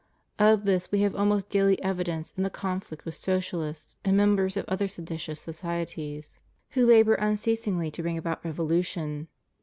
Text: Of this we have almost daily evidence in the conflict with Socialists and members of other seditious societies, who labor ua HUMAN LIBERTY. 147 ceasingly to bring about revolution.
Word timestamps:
Of 0.39 0.65
this 0.65 0.91
we 0.91 1.01
have 1.01 1.15
almost 1.15 1.51
daily 1.51 1.79
evidence 1.83 2.33
in 2.35 2.41
the 2.41 2.49
conflict 2.49 3.05
with 3.05 3.13
Socialists 3.13 3.97
and 4.03 4.17
members 4.17 4.57
of 4.57 4.65
other 4.67 4.87
seditious 4.87 5.39
societies, 5.39 6.39
who 6.71 6.87
labor 6.87 7.11
ua 7.11 7.17
HUMAN 7.19 7.33
LIBERTY. 7.33 7.51
147 7.51 7.55
ceasingly 7.55 7.91
to 7.93 8.01
bring 8.01 8.17
about 8.17 8.43
revolution. 8.43 9.27